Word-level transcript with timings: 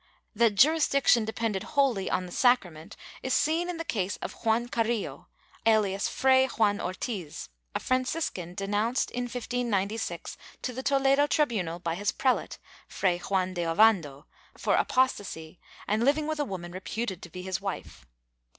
^ 0.01 0.03
That 0.33 0.55
jurisdiction 0.55 1.25
depended 1.25 1.61
wholly 1.77 2.09
on 2.09 2.25
the 2.25 2.31
sacrament 2.31 2.95
is 3.21 3.35
seen 3.35 3.69
in 3.69 3.77
the 3.77 3.85
case 3.85 4.15
of 4.17 4.33
Juan 4.33 4.67
Carrillo, 4.67 5.27
alias 5.63 6.07
Fray 6.09 6.47
Juan 6.47 6.81
Ortiz, 6.81 7.49
a 7.75 7.79
Fran 7.79 8.05
ciscan 8.05 8.55
denounced, 8.55 9.11
in 9.11 9.25
1596, 9.25 10.37
to 10.63 10.73
the 10.73 10.81
Toledo 10.81 11.27
tribunal 11.27 11.77
by 11.77 11.93
his 11.93 12.11
prelate, 12.11 12.57
Fray 12.87 13.19
Juan 13.19 13.53
de 13.53 13.63
Ovando, 13.63 14.25
for 14.57 14.73
apostasy 14.73 15.59
and 15.87 16.03
living 16.03 16.25
with 16.25 16.39
a 16.39 16.45
woman 16.45 16.71
reputed 16.71 17.21
to 17.21 17.29
be 17.29 17.43
his 17.43 17.61
wife. 17.61 18.07